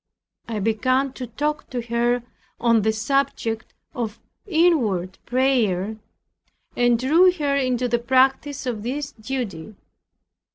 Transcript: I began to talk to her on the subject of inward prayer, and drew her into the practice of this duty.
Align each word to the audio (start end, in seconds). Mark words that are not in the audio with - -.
I 0.49 0.57
began 0.57 1.13
to 1.13 1.27
talk 1.27 1.69
to 1.69 1.79
her 1.79 2.23
on 2.59 2.81
the 2.81 2.91
subject 2.91 3.75
of 3.93 4.19
inward 4.47 5.19
prayer, 5.27 5.97
and 6.75 6.97
drew 6.97 7.31
her 7.33 7.55
into 7.55 7.87
the 7.87 7.99
practice 7.99 8.65
of 8.65 8.81
this 8.81 9.11
duty. 9.11 9.75